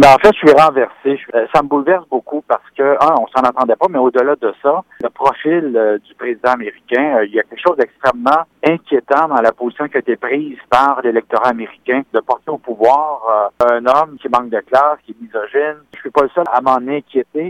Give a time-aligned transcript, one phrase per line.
[0.00, 1.20] Ben, en fait, je suis renversé.
[1.34, 4.54] Euh, ça me bouleverse beaucoup parce que, un, on s'en attendait pas, mais au-delà de
[4.62, 9.28] ça, le profil euh, du président américain, euh, il y a quelque chose d'extrêmement inquiétant
[9.28, 13.84] dans la position qui a été prise par l'électorat américain de porter au pouvoir un
[13.84, 15.82] homme qui manque de classe, qui est misogyne.
[15.94, 17.48] Je suis pas le seul à m'en inquiéter